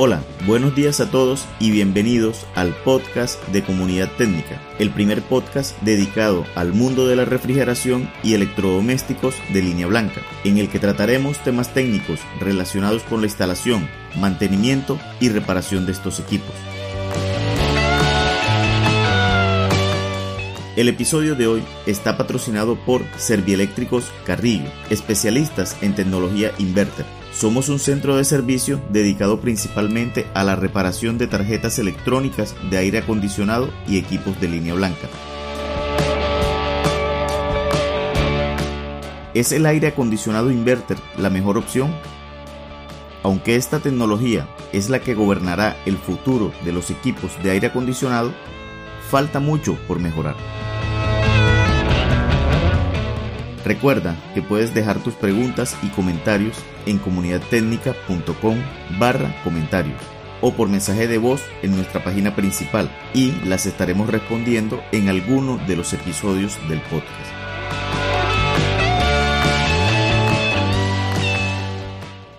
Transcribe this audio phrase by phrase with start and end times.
[0.00, 5.76] Hola, buenos días a todos y bienvenidos al podcast de Comunidad Técnica, el primer podcast
[5.82, 11.38] dedicado al mundo de la refrigeración y electrodomésticos de línea blanca, en el que trataremos
[11.38, 13.88] temas técnicos relacionados con la instalación,
[14.20, 16.54] mantenimiento y reparación de estos equipos.
[20.76, 27.78] El episodio de hoy está patrocinado por Servieléctricos Carrillo, especialistas en tecnología inverter somos un
[27.78, 33.98] centro de servicio dedicado principalmente a la reparación de tarjetas electrónicas de aire acondicionado y
[33.98, 35.08] equipos de línea blanca.
[39.34, 41.94] ¿Es el aire acondicionado inverter la mejor opción?
[43.22, 48.32] Aunque esta tecnología es la que gobernará el futuro de los equipos de aire acondicionado,
[49.10, 50.34] falta mucho por mejorar.
[53.68, 58.56] Recuerda que puedes dejar tus preguntas y comentarios en comunidadtecnica.com
[58.98, 60.00] barra comentarios
[60.40, 65.58] o por mensaje de voz en nuestra página principal y las estaremos respondiendo en alguno
[65.68, 67.30] de los episodios del podcast.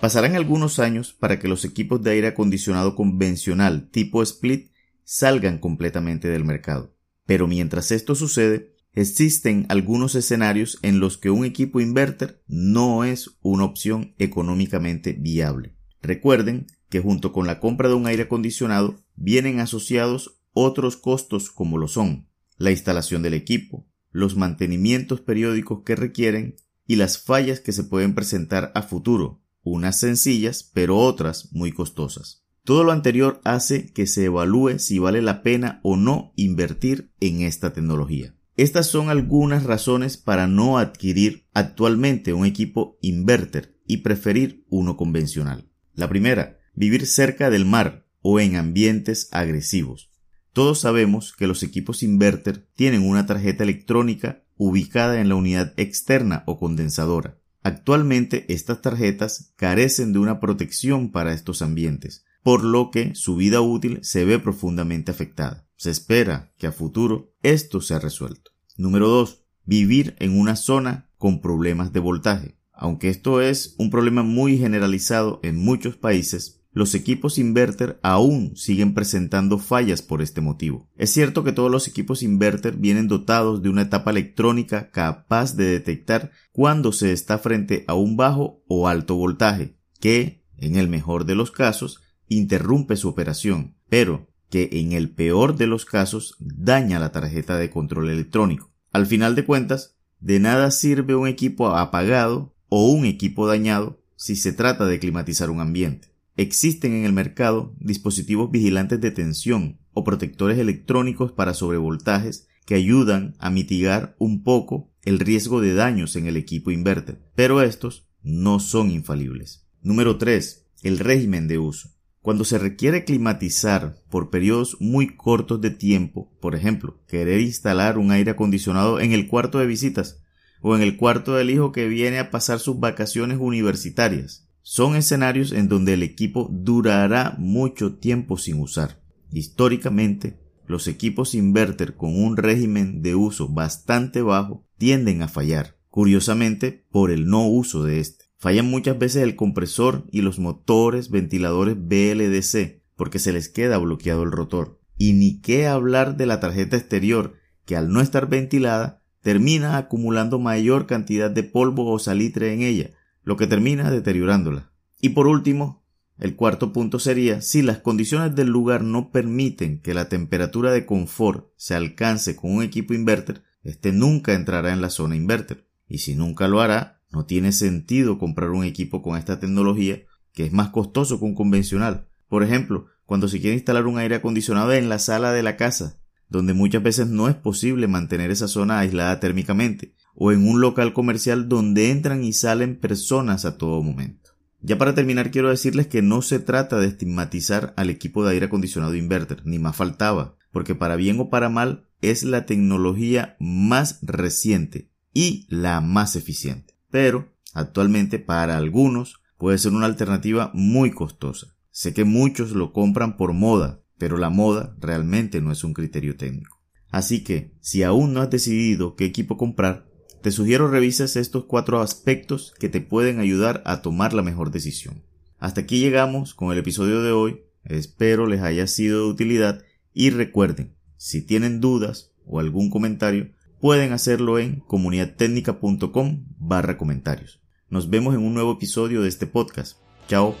[0.00, 4.72] Pasarán algunos años para que los equipos de aire acondicionado convencional tipo split
[5.04, 6.96] salgan completamente del mercado.
[7.26, 13.38] Pero mientras esto sucede, Existen algunos escenarios en los que un equipo inverter no es
[13.40, 15.76] una opción económicamente viable.
[16.02, 21.78] Recuerden que junto con la compra de un aire acondicionado vienen asociados otros costos como
[21.78, 22.28] lo son
[22.60, 28.14] la instalación del equipo, los mantenimientos periódicos que requieren y las fallas que se pueden
[28.14, 32.44] presentar a futuro, unas sencillas pero otras muy costosas.
[32.62, 37.40] Todo lo anterior hace que se evalúe si vale la pena o no invertir en
[37.40, 38.34] esta tecnología.
[38.60, 45.70] Estas son algunas razones para no adquirir actualmente un equipo inverter y preferir uno convencional.
[45.94, 50.10] La primera, vivir cerca del mar o en ambientes agresivos.
[50.52, 56.42] Todos sabemos que los equipos inverter tienen una tarjeta electrónica ubicada en la unidad externa
[56.44, 57.38] o condensadora.
[57.62, 63.60] Actualmente estas tarjetas carecen de una protección para estos ambientes, por lo que su vida
[63.60, 65.68] útil se ve profundamente afectada.
[65.76, 68.52] Se espera que a futuro esto sea resuelto.
[68.76, 69.42] Número 2.
[69.64, 72.56] Vivir en una zona con problemas de voltaje.
[72.72, 78.94] Aunque esto es un problema muy generalizado en muchos países, los equipos inverter aún siguen
[78.94, 80.88] presentando fallas por este motivo.
[80.96, 85.64] Es cierto que todos los equipos inverter vienen dotados de una etapa electrónica capaz de
[85.64, 91.24] detectar cuando se está frente a un bajo o alto voltaje, que, en el mejor
[91.24, 96.98] de los casos, interrumpe su operación, pero que en el peor de los casos daña
[96.98, 98.72] la tarjeta de control electrónico.
[98.92, 104.36] Al final de cuentas, de nada sirve un equipo apagado o un equipo dañado si
[104.36, 106.08] se trata de climatizar un ambiente.
[106.36, 113.34] Existen en el mercado dispositivos vigilantes de tensión o protectores electrónicos para sobrevoltajes que ayudan
[113.38, 118.60] a mitigar un poco el riesgo de daños en el equipo inverter, pero estos no
[118.60, 119.66] son infalibles.
[119.82, 120.66] Número 3.
[120.82, 121.90] El régimen de uso.
[122.22, 128.10] Cuando se requiere climatizar por periodos muy cortos de tiempo, por ejemplo, querer instalar un
[128.10, 130.22] aire acondicionado en el cuarto de visitas
[130.60, 135.52] o en el cuarto del hijo que viene a pasar sus vacaciones universitarias, son escenarios
[135.52, 139.00] en donde el equipo durará mucho tiempo sin usar.
[139.32, 146.84] Históricamente, los equipos inverter con un régimen de uso bastante bajo tienden a fallar, curiosamente
[146.90, 148.19] por el no uso de este.
[148.40, 154.22] Fallan muchas veces el compresor y los motores ventiladores BLDC porque se les queda bloqueado
[154.22, 154.80] el rotor.
[154.96, 157.34] Y ni qué hablar de la tarjeta exterior
[157.66, 162.92] que al no estar ventilada termina acumulando mayor cantidad de polvo o salitre en ella,
[163.24, 164.72] lo que termina deteriorándola.
[165.02, 165.84] Y por último,
[166.16, 170.86] el cuarto punto sería si las condiciones del lugar no permiten que la temperatura de
[170.86, 175.66] confort se alcance con un equipo inverter, este nunca entrará en la zona inverter.
[175.86, 180.02] Y si nunca lo hará, no tiene sentido comprar un equipo con esta tecnología
[180.32, 182.06] que es más costoso que un convencional.
[182.28, 185.98] Por ejemplo, cuando se quiere instalar un aire acondicionado en la sala de la casa,
[186.28, 190.92] donde muchas veces no es posible mantener esa zona aislada térmicamente, o en un local
[190.92, 194.30] comercial donde entran y salen personas a todo momento.
[194.60, 198.46] Ya para terminar quiero decirles que no se trata de estigmatizar al equipo de aire
[198.46, 203.98] acondicionado inverter, ni más faltaba, porque para bien o para mal es la tecnología más
[204.02, 211.56] reciente y la más eficiente pero actualmente para algunos puede ser una alternativa muy costosa.
[211.70, 216.16] Sé que muchos lo compran por moda, pero la moda realmente no es un criterio
[216.16, 216.60] técnico.
[216.90, 219.86] Así que, si aún no has decidido qué equipo comprar,
[220.22, 225.02] te sugiero revises estos cuatro aspectos que te pueden ayudar a tomar la mejor decisión.
[225.38, 227.40] Hasta aquí llegamos con el episodio de hoy.
[227.64, 229.62] Espero les haya sido de utilidad
[229.94, 237.40] y recuerden, si tienen dudas o algún comentario, pueden hacerlo en comunidadtecnica.com barra comentarios.
[237.68, 239.78] Nos vemos en un nuevo episodio de este podcast.
[240.08, 240.34] Chao.